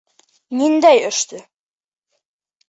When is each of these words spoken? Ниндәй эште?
Ниндәй 0.61 1.03
эште? 1.09 1.43